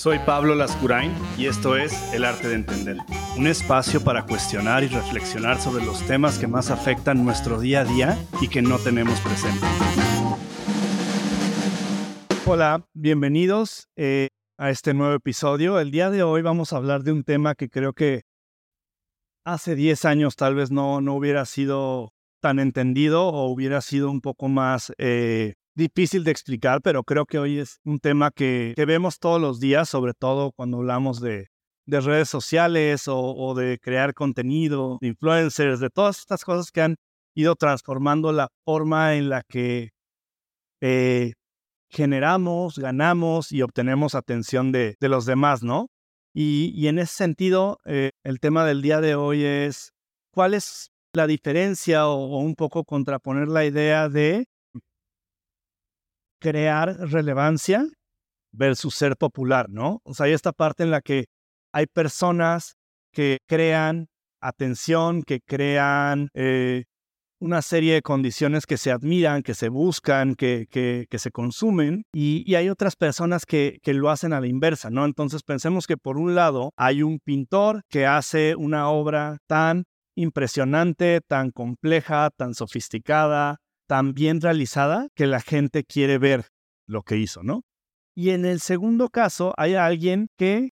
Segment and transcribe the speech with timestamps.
[0.00, 2.96] Soy Pablo Lascurain y esto es El Arte de Entender,
[3.36, 7.84] un espacio para cuestionar y reflexionar sobre los temas que más afectan nuestro día a
[7.84, 9.60] día y que no tenemos presente.
[12.46, 15.78] Hola, bienvenidos eh, a este nuevo episodio.
[15.78, 18.22] El día de hoy vamos a hablar de un tema que creo que
[19.44, 24.22] hace 10 años tal vez no, no hubiera sido tan entendido o hubiera sido un
[24.22, 29.18] poco más eh, difícil de explicar, pero creo que hoy es un tema que, vemos
[29.18, 31.48] todos los días, sobre todo cuando hablamos de,
[31.86, 36.96] redes sociales o, de crear contenido, de influencers, de todas estas cosas que han
[37.34, 39.90] ido transformando la forma en la que
[40.80, 41.32] eh,
[41.88, 45.88] generamos, ganamos y obtenemos atención de, los demás, ¿no?
[46.32, 49.92] Y, en ese sentido, eh, el tema del día de hoy es
[50.30, 54.46] cuál es la diferencia o, un poco contraponer la idea de
[56.40, 57.86] crear relevancia
[58.52, 60.00] versus ser popular, ¿no?
[60.04, 61.26] O sea, hay esta parte en la que
[61.72, 62.74] hay personas
[63.12, 64.08] que crean
[64.40, 66.84] atención, que crean eh,
[67.40, 72.54] una serie de condiciones que se admiran, que se buscan, que, que, se consumen, y,
[72.54, 75.04] hay otras personas que, que, lo hacen a la inversa, ¿no?
[75.06, 79.84] Entonces pensemos que por un lado hay un pintor que hace una obra tan
[80.16, 83.56] impresionante, tan compleja, tan sofisticada,
[83.90, 86.46] tan bien realizada que la gente quiere ver
[86.86, 87.64] lo que hizo, ¿no?
[88.14, 90.70] Y en el segundo caso hay alguien que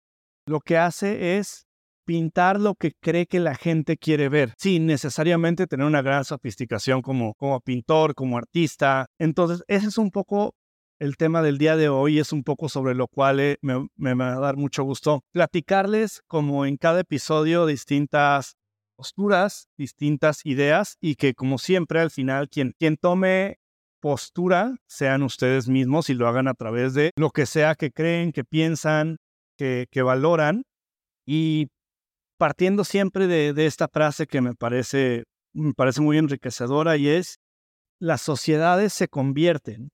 [0.47, 1.64] lo que hace es
[2.05, 7.00] pintar lo que cree que la gente quiere ver, sin necesariamente tener una gran sofisticación
[7.00, 9.06] como, como pintor, como artista.
[9.19, 10.55] Entonces, ese es un poco
[10.98, 14.12] el tema del día de hoy, es un poco sobre lo cual eh, me, me
[14.12, 18.56] va a dar mucho gusto platicarles, como en cada episodio, distintas
[18.97, 23.59] posturas, distintas ideas y que como siempre al final quien, quien tome
[24.01, 28.33] postura sean ustedes mismos y lo hagan a través de lo que sea que creen,
[28.33, 29.19] que piensan,
[29.57, 30.65] que, que valoran
[31.27, 31.69] y
[32.39, 35.25] partiendo siempre de, de, esta frase que me parece,
[35.55, 37.39] me parece muy enriquecedora y es
[37.99, 39.91] las sociedades se convierten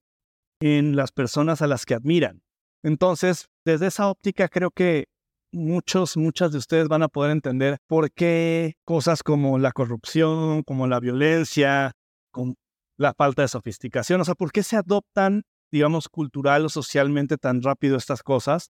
[0.61, 2.41] en las personas a las que admiran.
[2.83, 5.05] Entonces, desde esa óptica creo que
[5.53, 10.87] muchos, muchas de ustedes van a poder entender por qué cosas como la corrupción, como
[10.87, 11.93] la violencia,
[12.31, 12.55] con
[12.97, 17.61] la falta de sofisticación, o sea, por qué se adoptan, digamos, cultural o socialmente tan
[17.61, 18.69] rápido estas cosas.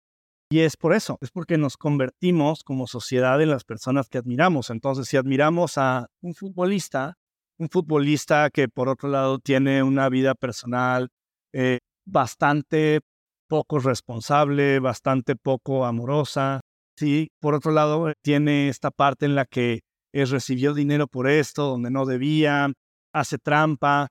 [0.52, 4.70] Y es por eso, es porque nos convertimos como sociedad en las personas que admiramos.
[4.70, 7.14] Entonces, si admiramos a un futbolista,
[7.56, 11.08] un futbolista que por otro lado tiene una vida personal
[11.52, 13.00] eh, bastante
[13.48, 16.59] poco responsable, bastante poco amorosa,
[17.00, 19.80] Sí, por otro lado, tiene esta parte en la que
[20.12, 22.74] recibió dinero por esto, donde no debía,
[23.14, 24.08] hace trampa.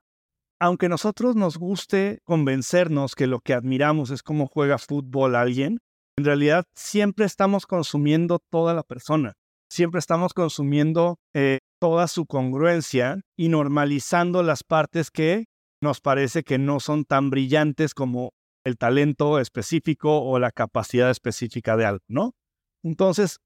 [0.59, 5.77] Aunque nosotros nos guste convencernos que lo que admiramos es cómo juega fútbol alguien,
[6.17, 9.33] en realidad siempre estamos consumiendo toda la persona,
[9.71, 15.45] siempre estamos consumiendo eh, toda su congruencia y normalizando las partes que
[15.79, 18.31] nos parece que no son tan brillantes como
[18.65, 22.31] el talento específico o la capacidad específica de algo, ¿no?
[22.83, 23.39] Entonces,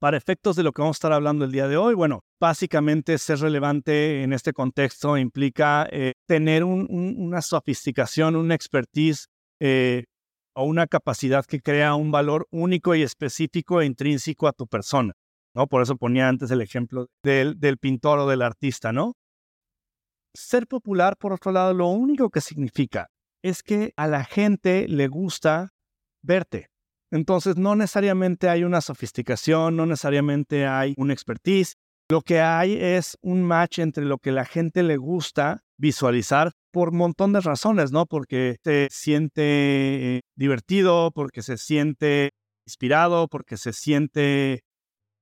[0.00, 3.16] para efectos de lo que vamos a estar hablando el día de hoy, bueno, básicamente
[3.18, 9.28] ser relevante en este contexto implica eh, tener una sofisticación, una expertise
[9.60, 10.04] eh,
[10.54, 15.14] o una capacidad que crea un valor único y específico e intrínseco a tu persona.
[15.54, 15.66] ¿no?
[15.66, 19.14] Por eso ponía antes el ejemplo del, del pintor o del artista, ¿no?
[20.34, 23.08] Ser popular, por otro lado, lo único que significa
[23.42, 25.70] es que a la gente le gusta
[26.22, 26.68] verte,
[27.14, 31.76] entonces, no necesariamente hay una sofisticación, no necesariamente hay un expertise.
[32.10, 36.88] Lo que hay es un match entre lo que la gente le gusta visualizar por
[36.88, 38.06] un montón de razones, ¿no?
[38.06, 42.32] Porque se siente divertido, porque se siente
[42.66, 44.64] inspirado, porque se siente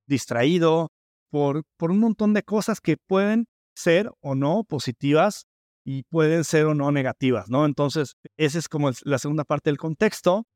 [0.07, 0.89] distraído,
[1.31, 3.45] por, por un montón de cosas que pueden
[3.77, 5.45] ser o no positivas
[5.85, 7.67] y pueden ser o no negativas, ¿no?
[7.67, 10.47] Entonces, esa es como la segunda parte del contexto.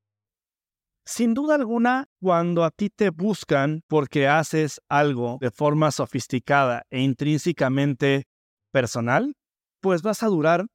[1.08, 7.00] Sin duda alguna, cuando a ti te buscan porque haces algo de forma sofisticada e
[7.00, 8.24] intrínsecamente
[8.72, 9.36] personal,
[9.80, 10.66] pues vas a durar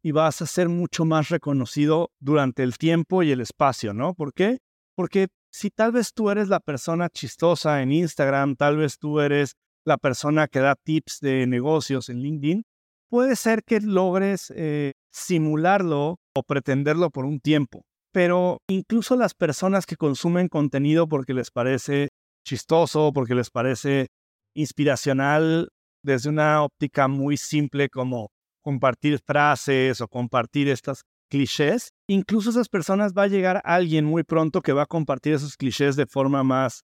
[0.00, 4.14] y vas a ser mucho más reconocido durante el tiempo y el espacio, ¿no?
[4.14, 4.58] ¿Por qué?
[4.94, 9.56] Porque si tal vez tú eres la persona chistosa en Instagram, tal vez tú eres
[9.84, 12.62] la persona que da tips de negocios en LinkedIn,
[13.10, 19.86] puede ser que logres eh, simularlo o pretenderlo por un tiempo pero incluso las personas
[19.86, 22.10] que consumen contenido porque les parece
[22.46, 24.08] chistoso, porque les parece
[24.54, 25.68] inspiracional
[26.04, 28.30] desde una óptica muy simple como
[28.62, 34.60] compartir frases o compartir estas clichés, incluso esas personas va a llegar alguien muy pronto
[34.60, 36.82] que va a compartir esos clichés de forma más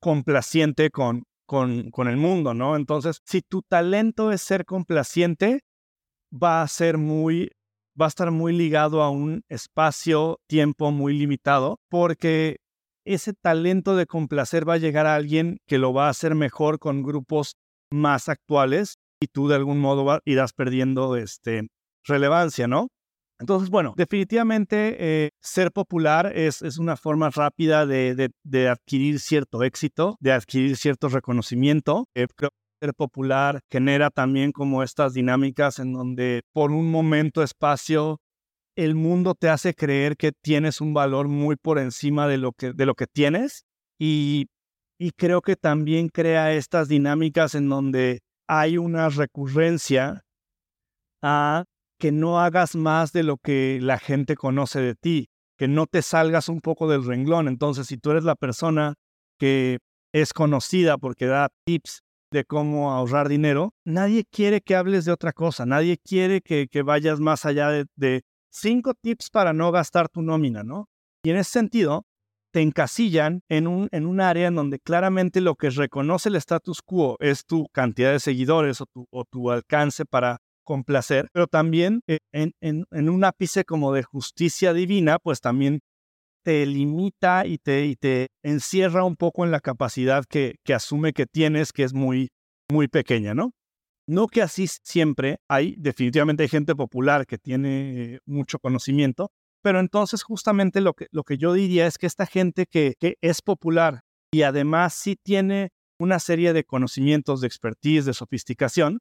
[0.00, 2.76] complaciente con, con, con el mundo, ¿no?
[2.76, 5.60] Entonces, si tu talento es ser complaciente,
[6.32, 7.50] va a ser muy
[8.00, 12.58] va a estar muy ligado a un espacio, tiempo muy limitado, porque
[13.04, 16.78] ese talento de complacer va a llegar a alguien que lo va a hacer mejor
[16.78, 17.56] con grupos
[17.90, 21.68] más actuales y tú de algún modo irás perdiendo este,
[22.04, 22.88] relevancia, ¿no?
[23.40, 29.64] Entonces, bueno, definitivamente eh, ser popular es, es, una forma rápida de, de, adquirir cierto
[29.64, 32.06] éxito, de adquirir cierto reconocimiento.
[32.14, 32.26] Eh,
[32.92, 38.20] popular genera también como estas dinámicas en donde por un momento, espacio,
[38.76, 42.72] el mundo te hace creer que tienes un valor muy por encima de lo que,
[42.72, 43.64] de lo que tienes
[43.98, 44.46] y,
[44.98, 50.22] y creo que también crea estas dinámicas en donde hay una recurrencia
[51.22, 51.64] a
[51.98, 56.02] que no hagas más de lo que la gente conoce de ti, que no te
[56.02, 57.48] salgas un poco del renglón.
[57.48, 58.94] Entonces, si tú eres la persona
[59.38, 59.78] que
[60.12, 62.02] es conocida porque da tips
[62.34, 66.82] de cómo ahorrar dinero, nadie quiere que hables de otra cosa, nadie quiere que, que
[66.82, 70.88] vayas más allá de, cinco tips para no gastar tu nómina, ¿no?
[71.24, 72.04] Y en ese sentido,
[72.52, 76.82] te encasillan en un, en un área en donde claramente lo que reconoce el status
[76.82, 82.02] quo es tu cantidad de seguidores o tu, o tu alcance para complacer, pero también
[82.06, 85.80] eh, en, en, un ápice como de justicia divina, pues también
[86.44, 91.72] te limita y te, encierra un poco en la capacidad que, que asume que tienes,
[91.72, 92.30] que es muy,
[92.70, 93.52] muy pequeña, ¿no?
[94.06, 99.30] No que así siempre hay, definitivamente hay gente popular que tiene mucho conocimiento,
[99.62, 103.16] pero entonces justamente lo que, lo que yo diría es que esta gente que, que
[103.22, 108.98] es popular y además sí tiene una serie de conocimientos, de expertise, de sofisticación,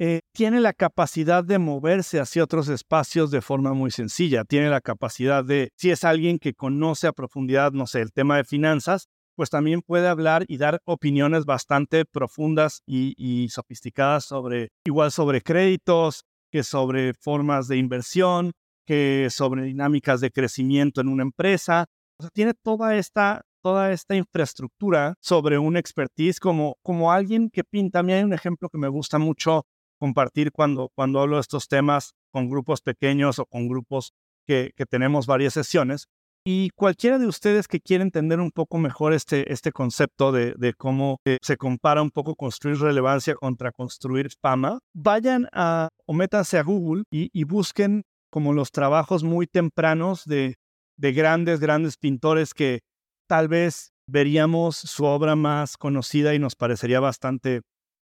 [0.00, 4.44] eh, tiene la capacidad de moverse hacia otros espacios de forma muy sencilla.
[4.44, 8.36] Tiene la capacidad de, si es alguien que conoce a profundidad, no sé, el tema
[8.36, 15.10] de finanzas, pues también puede hablar y dar opiniones bastante profundas y, sofisticadas sobre, igual
[15.10, 18.52] sobre créditos, que sobre formas de inversión,
[18.86, 21.86] que sobre dinámicas de crecimiento en una empresa.
[22.18, 27.64] O sea, tiene toda esta, toda esta infraestructura sobre un expertise como, como alguien que
[27.64, 28.00] pinta.
[28.00, 29.64] A mí hay un ejemplo que me gusta mucho
[29.98, 34.12] compartir cuando, cuando hablo de estos temas con grupos pequeños o con grupos
[34.46, 36.06] que, tenemos varias sesiones.
[36.44, 40.72] Y cualquiera de ustedes que quiera entender un poco mejor este, este concepto de, de
[40.72, 46.56] cómo eh, se compara un poco construir relevancia contra construir fama, vayan a o métanse
[46.56, 50.54] a Google y, y busquen como los trabajos muy tempranos de,
[50.96, 52.80] de grandes, grandes pintores que
[53.26, 57.60] tal vez veríamos su obra más conocida y nos parecería bastante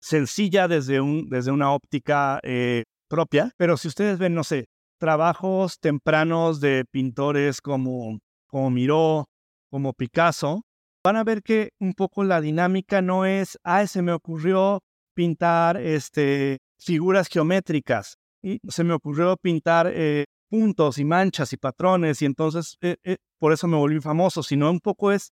[0.03, 3.51] sencilla desde, un, desde una óptica eh, propia.
[3.57, 4.65] Pero si ustedes ven, no sé,
[4.99, 9.25] trabajos tempranos de pintores como, como Miró,
[9.71, 10.63] como Picasso,
[11.03, 14.81] van a ver que un poco la dinámica no es, ah, se me ocurrió
[15.15, 22.21] pintar este, figuras geométricas y se me ocurrió pintar eh, puntos y manchas y patrones
[22.21, 22.97] y entonces eh,
[23.39, 25.31] por eso me volví famoso, sino un poco es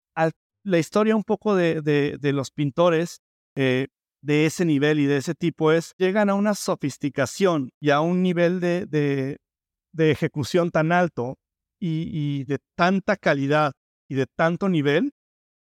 [0.64, 3.20] la historia un poco de, de, los pintores
[4.26, 8.24] de ese nivel y de ese tipo es, llegan a una sofisticación y a un
[8.24, 11.38] nivel de, de ejecución tan alto
[11.80, 13.74] y, de tanta calidad
[14.10, 15.12] y de tanto nivel.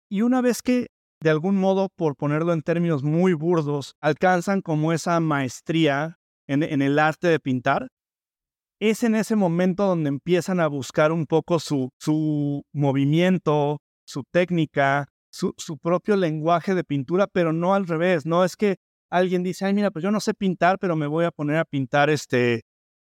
[0.09, 0.87] Y una vez que,
[1.21, 6.17] de algún modo, por ponerlo en términos muy burdos, alcanzan como esa maestría
[6.47, 7.87] en, el arte de pintar,
[8.79, 15.07] es en ese momento donde empiezan a buscar un poco su, su movimiento, su técnica,
[15.35, 18.25] su, propio lenguaje de pintura, pero no al revés.
[18.25, 18.77] No es que
[19.09, 21.65] alguien dice, ay, mira, pues yo no sé pintar, pero me voy a poner a
[21.65, 22.63] pintar este,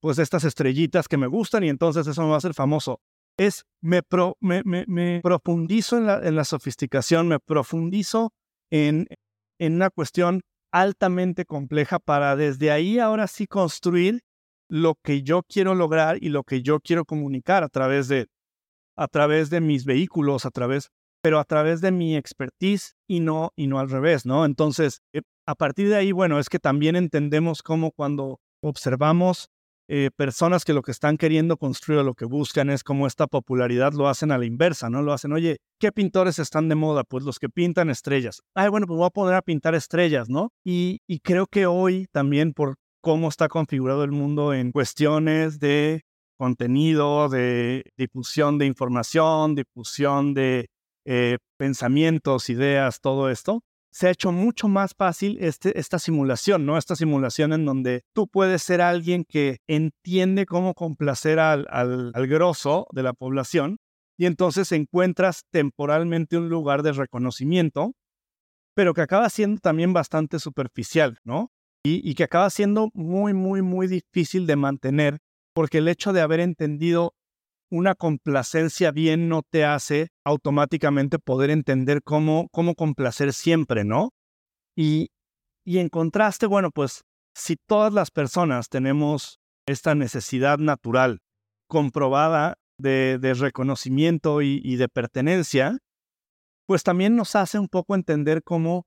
[0.01, 3.01] pues estas estrellitas que me gustan y entonces eso me va a hacer famoso.
[3.37, 4.03] Es, me,
[4.41, 8.33] me, profundizo en la, en la, sofisticación, me profundizo
[8.71, 9.09] en,
[9.59, 14.21] en una cuestión altamente compleja para desde ahí ahora sí construir
[14.69, 18.29] lo que yo quiero lograr y lo que yo quiero comunicar a través de,
[18.97, 20.91] a través de mis vehículos, a través,
[21.23, 24.45] pero a través de mi expertise y no, y no al revés, ¿no?
[24.45, 29.49] Entonces, eh, a partir de ahí, bueno, es que también entendemos cómo cuando observamos
[29.89, 33.27] eh, personas que lo que están queriendo construir o lo que buscan es como esta
[33.27, 35.03] popularidad lo hacen a la inversa, ¿no?
[35.03, 37.05] Lo hacen, oye, ¿qué pintores están de moda?
[37.05, 38.43] Pues los que pintan estrellas.
[38.55, 40.51] Ay, bueno, pues voy a poner a pintar estrellas, ¿no?
[40.65, 46.03] Y, y creo que hoy también por cómo está configurado el mundo en cuestiones de
[46.39, 50.67] contenido, de difusión de información, difusión de
[51.05, 56.79] eh, pensamientos, ideas, todo esto, se ha hecho mucho más fácil este, esta simulación, ¿no?
[56.79, 62.27] Esta simulación en donde tú puedes ser alguien que entiende cómo complacer al, al, al
[62.27, 63.77] grosso de la población
[64.17, 67.93] y entonces encuentras temporalmente un lugar de reconocimiento,
[68.75, 71.51] pero que acaba siendo también bastante superficial, ¿no?
[71.85, 75.19] Y, y que acaba siendo muy, muy, muy difícil de mantener
[75.53, 77.15] porque el hecho de haber entendido
[77.73, 84.11] una complacencia bien no te hace automáticamente poder entender cómo, cómo complacer siempre, ¿no?
[84.77, 85.09] Y,
[85.65, 87.01] y en contraste, bueno, pues
[87.35, 91.21] si todas las personas tenemos esta necesidad natural
[91.67, 95.79] comprobada de, de reconocimiento y, y, de pertenencia,
[96.67, 98.85] pues también nos hace un poco entender cómo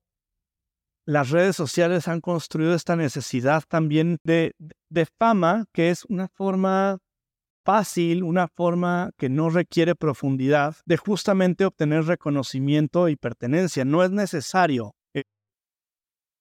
[1.07, 4.53] las redes sociales han construido esta necesidad también de,
[4.89, 6.99] de fama, que es una forma
[7.65, 13.83] fácil, una forma que no requiere profundidad de justamente obtener reconocimiento y pertenencia.
[13.83, 15.23] No es necesario eh,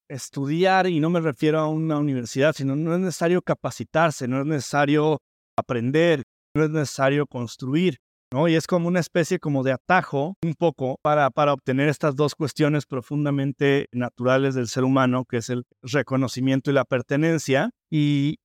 [0.09, 4.47] estudiar, y no me refiero a una universidad, sino no es necesario capacitarse, no es
[4.47, 5.19] necesario
[5.59, 6.23] aprender,
[6.54, 7.97] no es necesario construir.
[8.33, 8.49] ¿no?
[8.49, 12.35] Y es como una especie como de atajo un poco para, para obtener estas dos
[12.35, 17.71] cuestiones profundamente naturales del ser humano, que es el reconocimiento y la pertenencia.
[17.90, 18.38] Y,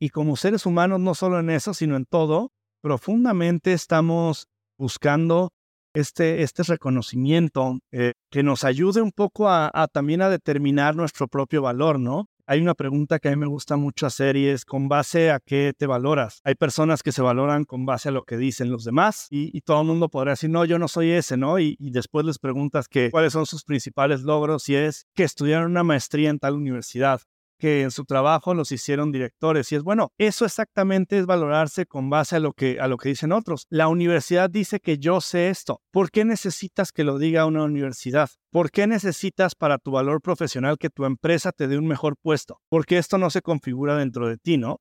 [0.00, 5.52] y como seres humanos, no solo en eso, sino en todo, profundamente estamos buscando
[5.94, 11.62] este, este reconocimiento eh, que nos ayude un poco a, también a determinar nuestro propio
[11.62, 12.26] valor, ¿no?
[12.46, 15.38] Hay una pregunta que a mí me gusta mucho hacer y es, ¿con base a
[15.38, 16.40] qué te valoras?
[16.42, 19.82] Hay personas que se valoran con base a lo que dicen los demás y, todo
[19.82, 21.60] el mundo podría decir, no, yo no soy ese, ¿no?
[21.60, 25.70] Y, y, después les preguntas que, cuáles son sus principales logros y es que estudiaron
[25.70, 27.20] una maestría en tal universidad
[27.60, 29.70] que en su trabajo los hicieron directores.
[29.70, 33.10] Y es bueno, eso exactamente es valorarse con base a lo que, a lo que
[33.10, 33.66] dicen otros.
[33.68, 35.80] La universidad dice que yo sé esto.
[35.92, 38.30] ¿Por qué necesitas que lo diga una universidad?
[38.50, 42.60] ¿Por qué necesitas para tu valor profesional que tu empresa te dé un mejor puesto?
[42.68, 44.80] Porque esto no se configura dentro de ti, ¿no?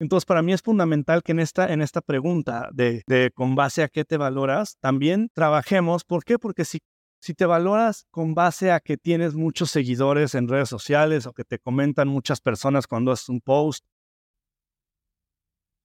[0.00, 3.82] Entonces, para mí es fundamental que en esta, en esta pregunta de, de con base
[3.82, 6.04] a qué te valoras, también trabajemos.
[6.04, 6.38] ¿Por qué?
[6.38, 6.80] Porque si
[7.20, 11.44] si te valoras con base a que tienes muchos seguidores en redes sociales o que
[11.44, 13.84] te comentan muchas personas cuando haces un post,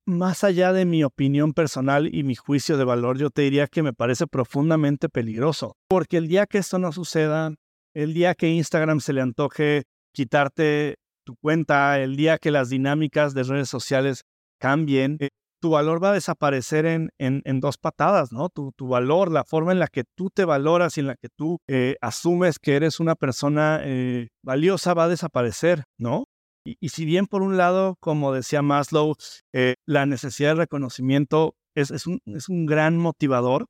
[0.07, 3.83] más allá de mi opinión personal y mi juicio de valor, yo te diría que
[3.83, 5.75] me parece profundamente peligroso.
[5.87, 7.53] Porque el día que esto no suceda,
[7.93, 13.33] el día que Instagram se le antoje quitarte tu cuenta, el día que las dinámicas
[13.33, 14.21] de redes sociales
[14.59, 15.29] cambien, eh,
[15.65, 18.49] tu valor va a desaparecer en, en, dos patadas, ¿no?
[18.49, 21.27] Tu, tu, valor, la forma en la que tú te valoras y en la que
[21.27, 26.25] tú eh, asumes que eres una persona eh, valiosa va a desaparecer, ¿no?
[26.63, 29.15] Y, y, si bien por un lado, como decía Maslow,
[29.53, 33.65] eh, la necesidad de reconocimiento es, es, un, es un gran motivador,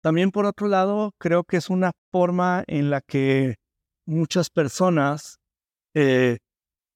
[0.00, 3.56] también por otro lado creo que es una forma en la que
[4.06, 5.38] muchas personas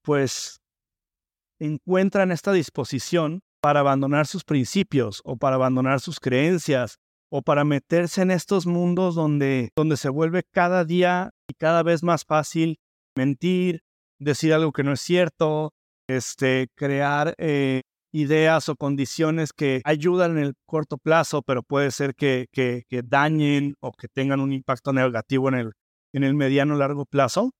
[0.04, 0.58] pues
[1.58, 6.98] encuentran esta disposición para abandonar sus principios o para abandonar sus creencias
[7.30, 12.02] o para meterse en estos mundos donde, donde se vuelve cada día y cada vez
[12.02, 12.78] más fácil
[13.16, 13.82] mentir,
[14.18, 15.72] decir algo que no es cierto,
[16.08, 22.14] este, crear eh, ideas o condiciones que ayudan en el corto plazo, pero puede ser
[22.14, 25.72] que, que, dañen o que tengan un impacto negativo en el,
[26.12, 27.52] en el mediano largo plazo.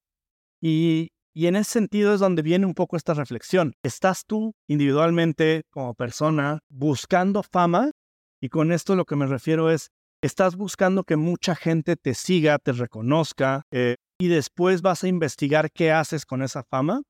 [0.61, 3.73] Y, y en ese sentido es donde viene un poco esta reflexión.
[3.83, 7.91] ¿Estás tú individualmente como persona buscando fama?
[8.39, 9.89] Y con esto lo que me refiero es,
[10.21, 15.71] ¿estás buscando que mucha gente te siga, te reconozca eh, y después vas a investigar
[15.71, 17.01] qué haces con esa fama?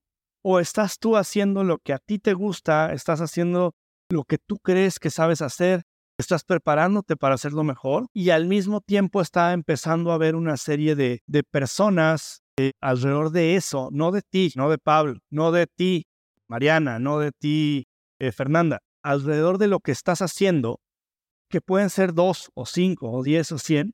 [0.42, 2.94] ¿O estás tú haciendo lo que a ti te gusta?
[2.94, 3.74] ¿Estás haciendo
[4.10, 5.84] lo que tú crees que sabes hacer?
[6.20, 10.96] estás preparándote para hacerlo mejor y al mismo tiempo está empezando a haber una serie
[10.96, 15.66] de, de personas eh, alrededor de eso, no de ti, no de Pablo, no de
[15.66, 16.06] ti,
[16.48, 17.88] Mariana, no de ti,
[18.20, 20.80] eh, Fernanda, alrededor de lo que estás haciendo,
[21.50, 23.94] que pueden ser dos o cinco o diez o cien,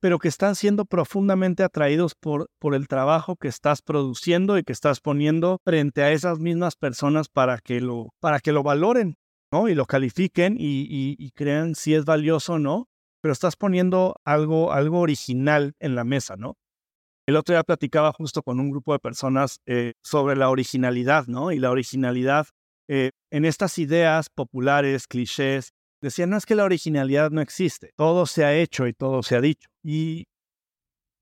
[0.00, 4.72] pero que están siendo profundamente atraídos por, por el trabajo que estás produciendo y que
[4.72, 9.16] estás poniendo frente a esas mismas personas para que lo, para que lo valoren,
[9.52, 9.68] ¿no?
[9.68, 10.86] Y lo califiquen y,
[11.18, 12.88] y, crean si es valioso o no,
[13.20, 16.56] pero estás poniendo algo, algo original en la mesa, ¿no?
[17.26, 21.52] El otro día platicaba justo con un grupo de personas eh, sobre la originalidad, ¿no?
[21.52, 22.46] Y la originalidad
[22.88, 25.70] eh, en estas ideas populares, clichés,
[26.02, 29.36] decían, no es que la originalidad no existe, todo se ha hecho y todo se
[29.36, 29.68] ha dicho.
[29.84, 30.26] Y,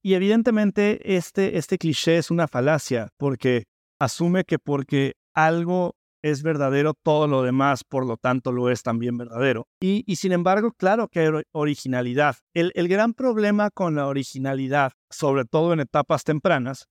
[0.02, 3.64] y evidentemente este, este cliché es una falacia porque
[3.98, 9.16] asume que porque algo es verdadero, todo lo demás, por lo tanto, lo es también
[9.16, 9.66] verdadero.
[9.80, 12.36] Y, sin embargo, claro que hay originalidad.
[12.54, 16.86] El, gran problema con la originalidad, sobre todo en etapas tempranas,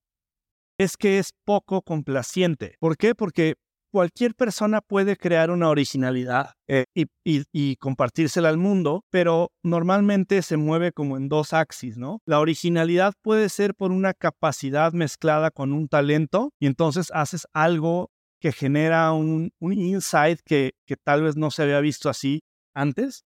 [0.78, 2.76] es que es poco complaciente.
[2.80, 3.16] ¿Por qué?
[3.16, 3.56] Porque
[3.92, 10.92] cualquier persona puede crear una originalidad eh, y, compartírsela al mundo, pero normalmente se mueve
[10.92, 12.22] como en dos axis, ¿no?
[12.26, 18.12] La originalidad puede ser por una capacidad mezclada con un talento y entonces haces algo
[18.40, 22.42] que genera un, insight que, tal vez no se había visto así
[22.74, 23.24] antes.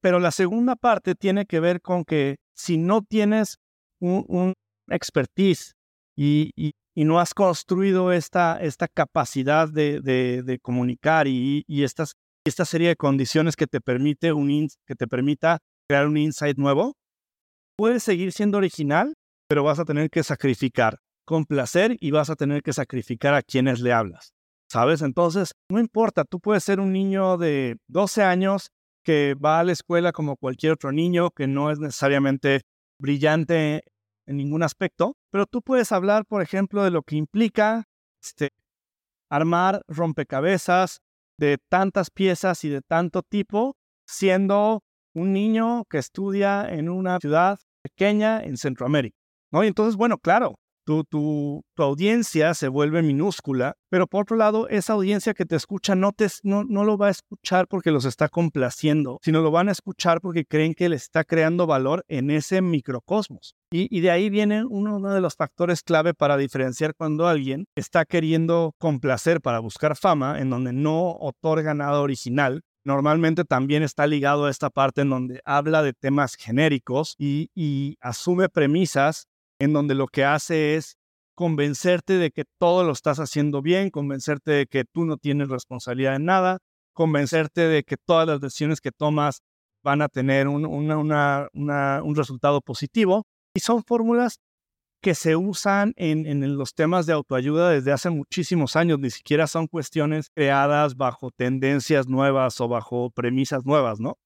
[0.00, 3.58] Pero la segunda parte tiene que ver con que si no tienes
[4.00, 4.54] un,
[4.88, 5.74] expertise
[6.16, 6.50] y,
[6.94, 12.14] y no has construido esta, esta capacidad de, comunicar y, estas,
[12.44, 16.94] esta serie de condiciones que te, permite un que te permita crear un insight nuevo,
[17.76, 19.14] puedes seguir siendo original,
[19.48, 23.42] pero vas a tener que sacrificar con placer y vas a tener que sacrificar a
[23.42, 24.32] quienes le hablas.
[24.72, 25.02] ¿Sabes?
[25.02, 28.70] Entonces, no importa, tú puedes ser un niño de 12 años
[29.04, 32.62] que va a la escuela como cualquier otro niño, que no es necesariamente
[32.98, 33.82] brillante
[34.26, 37.84] en ningún aspecto, pero tú puedes hablar, por ejemplo, de lo que implica
[38.22, 38.48] este,
[39.28, 41.02] armar rompecabezas
[41.38, 43.76] de tantas piezas y de tanto tipo,
[44.06, 49.18] siendo un niño que estudia en una ciudad pequeña en Centroamérica.
[49.52, 49.64] ¿no?
[49.64, 54.92] Y entonces, bueno, claro, tu, tu, audiencia se vuelve minúscula, pero por otro lado, esa
[54.92, 58.28] audiencia que te escucha no, te, no, no lo va a escuchar porque los está
[58.28, 62.62] complaciendo, sino lo van a escuchar porque creen que le está creando valor en ese
[62.62, 63.56] microcosmos.
[63.70, 68.04] Y, de ahí viene uno, uno de los factores clave para diferenciar cuando alguien está
[68.04, 74.44] queriendo complacer para buscar fama, en donde no otorga nada original, normalmente también está ligado
[74.44, 79.28] a esta parte en donde habla de temas genéricos y, y, asume premisas
[79.62, 80.96] en donde lo que hace es
[81.36, 86.16] convencerte de que todo lo estás haciendo bien, convencerte de que tú no tienes responsabilidad
[86.16, 86.58] en nada,
[86.92, 89.42] convencerte de que todas las decisiones que tomas
[89.84, 93.22] van a tener un, resultado positivo.
[93.54, 94.40] Y son fórmulas
[95.00, 99.46] que se usan en, en, los temas de autoayuda desde hace muchísimos años, ni siquiera
[99.46, 104.16] son cuestiones creadas bajo tendencias nuevas o bajo premisas nuevas, ¿no?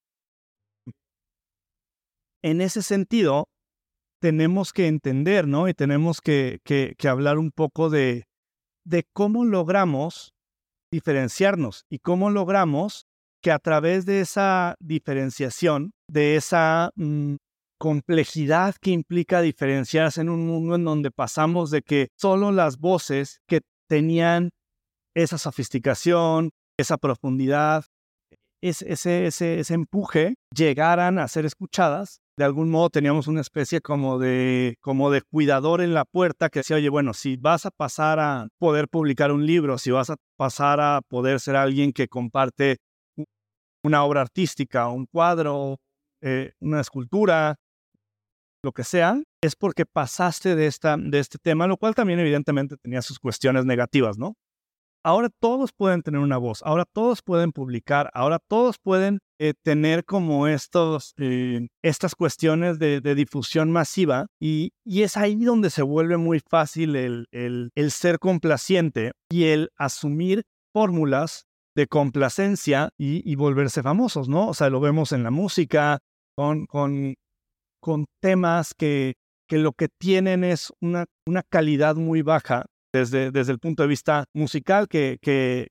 [2.41, 3.49] En ese sentido,
[4.19, 5.67] tenemos que entender, ¿no?
[5.67, 6.59] Y tenemos que,
[7.07, 8.25] hablar un poco de,
[8.85, 10.33] de cómo logramos
[10.91, 13.05] diferenciarnos y cómo logramos
[13.43, 17.35] que a través de esa diferenciación, de esa mm,
[17.79, 23.39] complejidad que implica diferenciarse en un mundo en donde pasamos de que solo las voces
[23.47, 24.49] que tenían
[25.15, 26.49] esa sofisticación,
[26.79, 27.85] esa profundidad,
[28.61, 34.19] ese, ese, ese empuje, llegaran a ser escuchadas, de algún modo teníamos una especie como
[34.19, 38.19] de, como de cuidador en la puerta que decía, oye, bueno, si vas a pasar
[38.19, 42.77] a poder publicar un libro, si vas a pasar a poder ser alguien que comparte
[43.83, 45.77] una obra artística, un cuadro,
[46.21, 47.55] eh, una escultura,
[48.63, 52.77] lo que sea, es porque pasaste de, esta, de este tema, lo cual también evidentemente
[52.77, 54.35] tenía sus cuestiones negativas, ¿no?
[55.03, 60.03] Ahora todos pueden tener una voz, ahora todos pueden publicar, ahora todos pueden eh, tener
[60.03, 66.39] como estos, eh, estas cuestiones de, difusión masiva y, es ahí donde se vuelve muy
[66.39, 71.45] fácil el, ser complaciente y el asumir fórmulas
[71.75, 74.47] de complacencia y, volverse famosos, ¿no?
[74.47, 75.99] O sea, lo vemos en la música,
[76.35, 77.15] con, con,
[78.21, 79.13] temas que,
[79.47, 83.89] que lo que tienen es una, una calidad muy baja desde, desde el punto de
[83.89, 85.67] vista musical, que,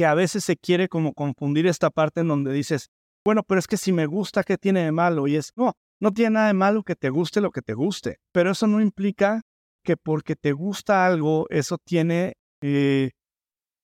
[0.00, 2.88] que a veces se quiere como confundir esta parte en donde dices,
[3.22, 5.26] bueno, pero es que si me gusta, ¿qué tiene de malo?
[5.26, 8.16] Y es, no, no tiene nada de malo que te guste lo que te guste,
[8.32, 9.42] pero eso no implica
[9.84, 12.32] que porque te gusta algo, eso tiene,
[12.62, 13.10] eh,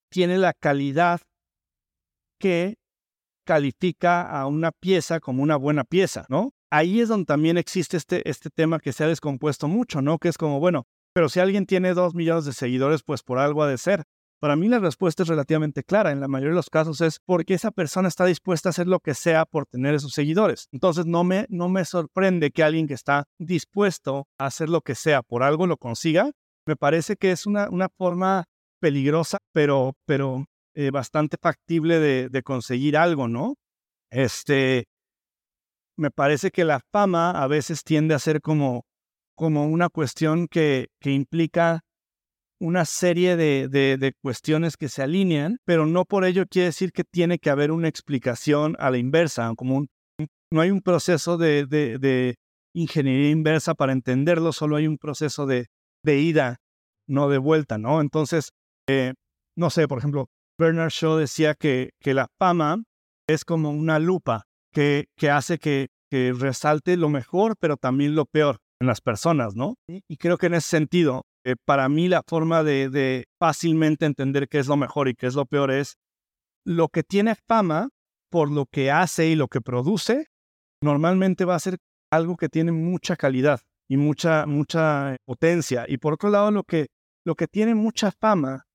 [0.09, 1.21] tiene la calidad
[2.39, 2.77] que
[3.45, 6.49] califica a una pieza como una buena pieza, ¿no?
[6.71, 10.17] Ahí es donde también existe este, este tema que se ha descompuesto mucho, ¿no?
[10.17, 13.61] Que es como, bueno, pero si alguien tiene dos millones de seguidores, pues por algo
[13.61, 14.03] ha de ser.
[14.39, 16.11] Para mí la respuesta es relativamente clara.
[16.11, 18.99] En la mayoría de los casos es porque esa persona está dispuesta a hacer lo
[18.99, 20.67] que sea por tener esos seguidores.
[20.71, 24.95] Entonces no me, no me sorprende que alguien que está dispuesto a hacer lo que
[24.95, 26.31] sea por algo lo consiga.
[26.65, 28.45] Me parece que es una, una forma
[28.79, 30.45] peligrosa, pero, pero
[30.75, 33.55] eh, bastante factible de, de conseguir algo, ¿no?
[34.11, 34.85] Este,
[35.97, 38.85] me parece que la fama a veces tiende a ser como
[39.37, 41.81] como una cuestión que, que implica
[42.59, 47.03] una serie de, de, cuestiones que se alinean, pero no por ello quiere decir que
[47.03, 49.85] tiene que haber una explicación a la inversa, como
[50.51, 52.35] no hay un proceso de, de,
[52.73, 55.67] ingeniería inversa para entenderlo, solo hay un proceso de,
[56.05, 56.57] ida,
[57.07, 58.01] no de vuelta, ¿no?
[58.01, 58.51] Entonces,
[58.89, 59.13] eh,
[59.57, 62.83] no sé, por ejemplo, Bernard Shaw decía que, que la fama
[63.27, 64.43] es como una lupa
[64.73, 69.55] que, que hace que, que resalte lo mejor, pero también lo peor en las personas,
[69.55, 69.75] ¿no?
[69.87, 74.59] Y creo que en ese sentido, eh, para mí la forma de, fácilmente entender qué
[74.59, 75.95] es lo mejor y qué es lo peor es
[76.65, 77.87] lo que tiene fama
[78.29, 80.27] por lo que hace y lo que produce,
[80.83, 81.77] normalmente va a ser
[82.11, 85.85] algo que tiene mucha calidad y mucha, mucha potencia.
[85.87, 86.87] Y por otro lado, lo que,
[87.25, 88.65] lo que tiene mucha fama,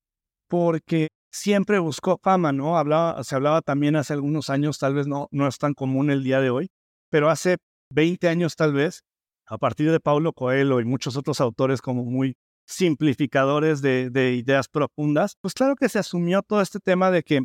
[0.49, 2.79] porque siempre buscó fama, ¿no?
[2.79, 6.23] Hablaba, se hablaba también hace algunos años, tal vez no, no es tan común el
[6.23, 6.71] día de hoy,
[7.11, 7.57] pero hace
[7.91, 9.03] 20 años tal vez,
[9.45, 15.35] a partir de Paulo Coelho y muchos otros autores como muy simplificadores de, ideas profundas,
[15.41, 17.43] pues claro que se asumió todo este tema de que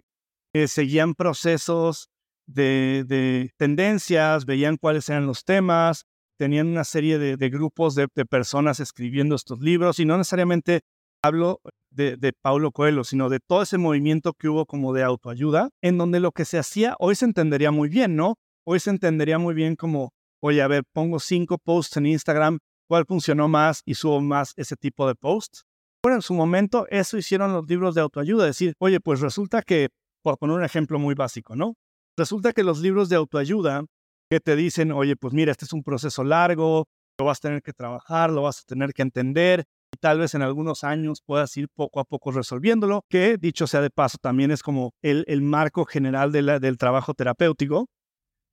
[0.66, 2.08] seguían procesos
[2.46, 6.04] de, tendencias, veían cuáles eran los temas,
[6.38, 10.82] tenían una serie de, grupos de, personas escribiendo estos libros y no necesariamente
[11.22, 15.70] hablo de, de Paulo Coelho, sino de todo ese movimiento que hubo como de autoayuda,
[15.82, 18.36] en donde lo que se hacía hoy se entendería muy bien, ¿no?
[18.64, 23.04] Hoy se entendería muy bien como, oye, a ver, pongo cinco posts en Instagram, ¿cuál
[23.06, 25.64] funcionó más y subo más ese tipo de posts?
[26.02, 29.88] Bueno, en su momento eso hicieron los libros de autoayuda, decir, oye, pues resulta que,
[30.22, 31.74] por poner un ejemplo muy básico, ¿no?
[32.16, 33.84] Resulta que los libros de autoayuda
[34.30, 36.86] que te dicen, oye, pues mira, este es un proceso largo,
[37.18, 40.34] lo vas a tener que trabajar, lo vas a tener que entender, y tal vez
[40.34, 44.50] en algunos años puedas ir poco a poco resolviéndolo, que dicho sea de paso, también
[44.50, 47.88] es como el, marco general del trabajo terapéutico,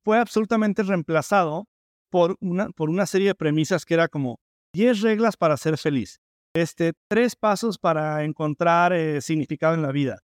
[0.04, 1.65] fue absolutamente reemplazado
[2.15, 4.39] por una, por una serie de premisas que era como
[4.73, 6.21] 10 reglas para ser feliz,
[6.56, 10.19] este, tres pasos para encontrar eh, significado en la vida,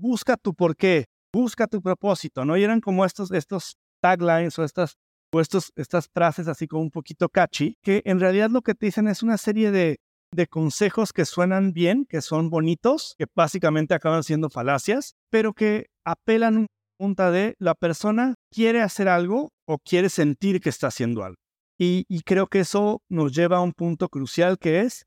[0.00, 2.56] busca tu porqué, busca tu propósito, ¿no?
[2.56, 4.94] Y eran como estos, estos taglines o estas,
[5.30, 8.86] o estos, estas frases así como un poquito catchy, que en realidad lo que te
[8.86, 9.98] dicen es una serie de,
[10.34, 15.88] de consejos que suenan bien, que son bonitos, que básicamente acaban siendo falacias, pero que
[16.06, 21.38] apelan punta de la persona quiere hacer algo o quiere sentir que está haciendo algo.
[21.80, 25.04] Y, creo que eso nos lleva a un punto crucial que es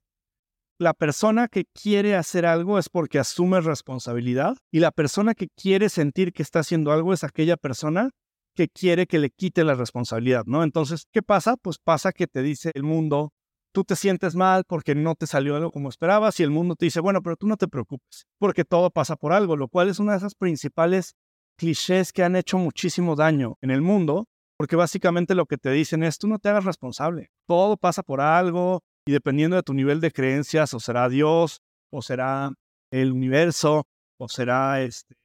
[0.80, 5.90] la persona que quiere hacer algo es porque asume responsabilidad y la persona que quiere
[5.90, 8.10] sentir que está haciendo algo es aquella persona
[8.56, 10.64] que quiere que le quite la responsabilidad, ¿no?
[10.64, 11.56] Entonces, ¿qué pasa?
[11.58, 13.32] Pues pasa que te dice el mundo,
[13.74, 16.86] tú te sientes mal porque no te salió algo como esperabas y el mundo te
[16.86, 20.00] dice, bueno, pero tú no te preocupes, porque todo pasa por algo, lo cual es
[20.00, 21.14] una de esas principales
[21.58, 24.26] clichés que han hecho muchísimo daño en el mundo,
[24.58, 28.22] porque básicamente lo que te dicen es, tú no te hagas responsable, todo pasa por
[28.22, 31.62] algo, y dependiendo de tu nivel de creencias, o será Dios,
[31.92, 32.52] o será
[32.92, 33.88] el universo,
[34.20, 35.16] o será este,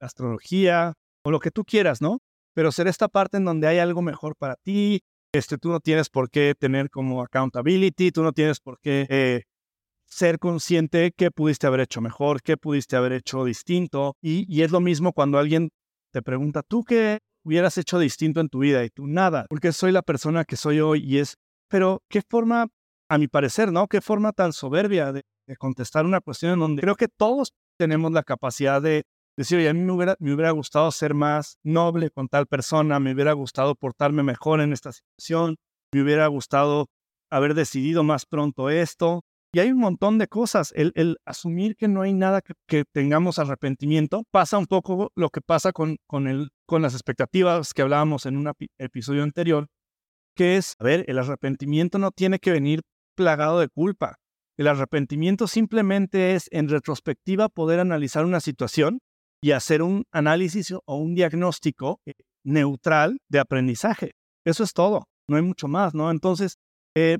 [0.00, 2.18] la astrología, o lo que tú quieras, ¿no?
[2.54, 5.00] Pero será esta parte en donde hay algo mejor para ti,
[5.32, 9.42] este, tú no tienes por qué tener como accountability, tú no tienes por qué eh,
[10.10, 14.16] ser consciente qué pudiste haber hecho mejor, qué pudiste haber hecho distinto.
[14.20, 15.70] Y, y es lo mismo cuando alguien
[16.12, 18.84] te pregunta, ¿tú qué hubieras hecho distinto en tu vida?
[18.84, 21.36] Y tú nada, porque soy la persona que soy hoy y es,
[21.68, 22.66] pero ¿qué forma
[23.08, 23.88] a mi parecer, ¿no?
[23.88, 25.22] Qué forma tan soberbia de,
[25.58, 29.02] contestar una cuestión en donde creo que todos tenemos la capacidad de
[29.36, 33.00] decir, oye, a mí me hubiera, me hubiera gustado ser más noble con tal persona,
[33.00, 35.56] me hubiera gustado portarme mejor en esta situación,
[35.92, 36.86] me hubiera gustado
[37.30, 39.24] haber decidido más pronto esto.
[39.52, 40.72] Y hay un montón de cosas.
[40.76, 45.72] El, asumir que no hay nada que, tengamos arrepentimiento pasa un poco lo que pasa
[45.72, 49.66] con, con, el, con las expectativas que hablábamos en un episodio anterior,
[50.36, 52.82] que es, a ver, el arrepentimiento no tiene que venir
[53.16, 54.16] plagado de culpa.
[54.56, 59.00] El arrepentimiento simplemente es, en retrospectiva, poder analizar una situación
[59.42, 62.12] y hacer un análisis o un diagnóstico eh,
[62.44, 64.12] neutral de aprendizaje.
[64.44, 66.10] Eso es todo, no hay mucho más, ¿no?
[66.10, 66.56] Entonces,
[66.94, 67.18] eh,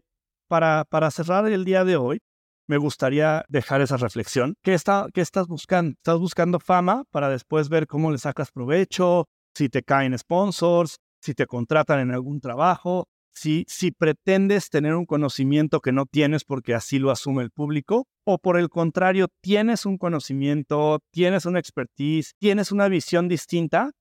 [0.50, 2.18] para, para cerrar el día de hoy,
[2.66, 4.56] me gustaría dejar esa reflexión.
[4.64, 5.92] ¿Qué, está, ¿Qué estás buscando?
[5.92, 9.28] ¿Estás buscando fama para después ver cómo le sacas provecho?
[9.54, 15.06] Si te caen sponsors, si te contratan en algún trabajo, si, si pretendes tener un
[15.06, 19.86] conocimiento que no tienes porque así lo asume el público, o por el contrario, tienes
[19.86, 23.92] un conocimiento, tienes una expertise, tienes una visión distinta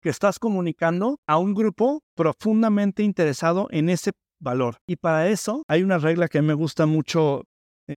[0.00, 4.76] que estás comunicando a un grupo profundamente interesado en ese valor.
[4.86, 7.44] Y para eso hay una regla que me gusta mucho
[7.86, 7.94] eh,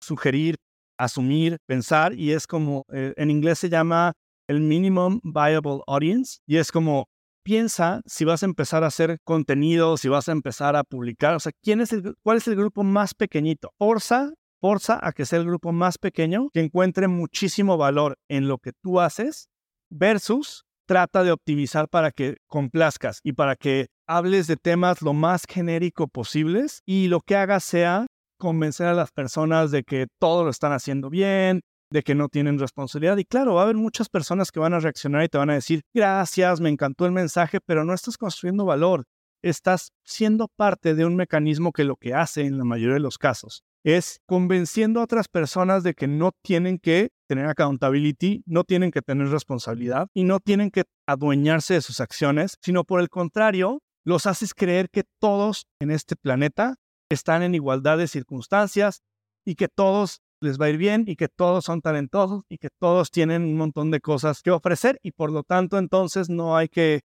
[0.00, 0.56] sugerir,
[0.98, 4.12] asumir, pensar, y es como, eh, en inglés se llama
[4.48, 7.06] el minimum viable audience, y es como
[7.42, 11.40] piensa si vas a empezar a hacer contenido, si vas a empezar a publicar, o
[11.40, 13.72] sea, ¿quién es el, ¿cuál es el grupo más pequeñito?
[13.78, 18.58] Forza, forza a que sea el grupo más pequeño, que encuentre muchísimo valor en lo
[18.58, 19.48] que tú haces,
[19.90, 25.44] versus trata de optimizar para que complazcas y para que hables de temas lo más
[25.46, 28.06] genérico posibles y lo que hagas sea
[28.38, 31.60] convencer a las personas de que todo lo están haciendo bien,
[31.92, 33.18] de que no tienen responsabilidad.
[33.18, 35.54] Y claro, va a haber muchas personas que van a reaccionar y te van a
[35.54, 39.04] decir, gracias, me encantó el mensaje, pero no estás construyendo valor.
[39.42, 43.18] Estás siendo parte de un mecanismo que lo que hace en la mayoría de los
[43.18, 48.90] casos es convenciendo a otras personas de que no tienen que tener accountability, no tienen
[48.90, 53.80] que tener responsabilidad y no tienen que adueñarse de sus acciones, sino por el contrario,
[54.04, 56.76] los haces creer que todos en este planeta
[57.10, 59.02] están en igualdad de circunstancias
[59.44, 62.68] y que todos les va a ir bien y que todos son talentosos y que
[62.78, 66.68] todos tienen un montón de cosas que ofrecer y por lo tanto entonces no hay
[66.68, 67.02] que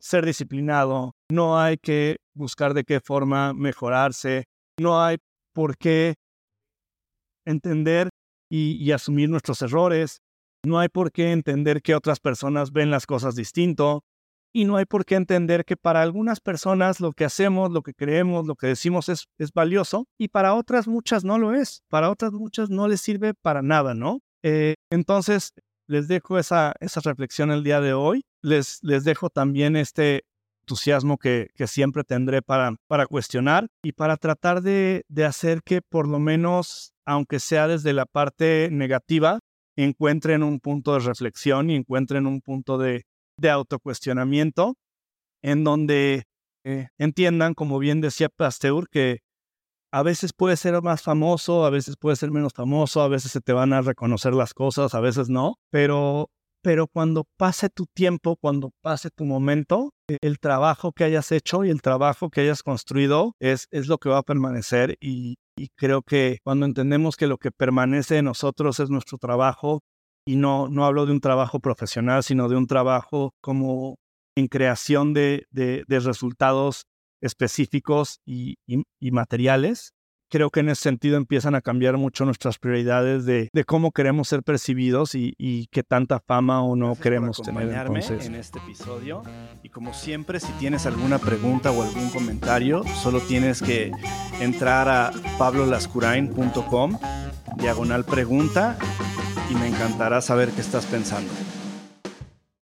[0.00, 4.44] ser disciplinado, no hay que buscar de qué forma mejorarse,
[4.80, 5.18] no hay
[5.52, 6.14] por qué
[7.44, 8.08] entender
[8.50, 10.22] y, asumir nuestros errores,
[10.64, 14.04] no hay por qué entender que otras personas ven las cosas distinto,
[14.52, 17.94] y no hay por qué entender que para algunas personas lo que hacemos, lo que
[17.94, 21.84] creemos, lo que decimos es, es valioso y para otras muchas no lo es.
[21.88, 24.22] Para otras muchas no les sirve para nada, ¿no?
[24.42, 25.52] Eh, entonces,
[25.86, 28.24] les dejo esa, esa reflexión el día de hoy.
[28.42, 30.24] Les, les dejo también este
[30.62, 32.76] entusiasmo que, siempre tendré para,
[33.08, 38.06] cuestionar y para tratar de, de hacer que por lo menos, aunque sea desde la
[38.06, 39.40] parte negativa,
[39.76, 43.04] encuentren un punto de reflexión y encuentren un punto de,
[43.38, 44.74] de autocuestionamiento
[45.42, 46.24] en donde
[46.64, 49.20] eh, entiendan, como bien decía Pasteur, que
[49.92, 53.40] a veces puede ser más famoso, a veces puede ser menos famoso, a veces se
[53.40, 56.30] te van a reconocer las cosas, a veces no, pero,
[56.62, 61.64] pero cuando pase tu tiempo, cuando pase tu momento, e, el trabajo que hayas hecho
[61.64, 65.36] y el trabajo que hayas construido es, es lo que va a permanecer y,
[65.76, 69.82] creo que cuando entendemos que lo que permanece de nosotros es nuestro trabajo
[70.26, 73.96] y no, no hablo de un trabajo profesional, sino de un trabajo como
[74.36, 76.86] en creación de, de, resultados
[77.20, 79.92] específicos y, y, materiales.
[80.30, 84.28] Creo que en ese sentido empiezan a cambiar mucho nuestras prioridades de, de cómo queremos
[84.28, 87.68] ser percibidos y, y, qué tanta fama o no queremos tener.
[87.68, 88.26] Entonces.
[88.26, 89.22] en este episodio.
[89.64, 93.90] Y como siempre, si tienes alguna pregunta o algún comentario, solo tienes que
[94.40, 96.98] entrar a pablolascurain.com,
[97.56, 98.78] diagonal pregunta
[99.50, 101.30] y me encantará saber qué estás pensando.